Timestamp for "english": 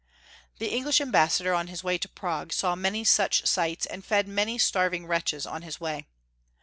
0.73-0.99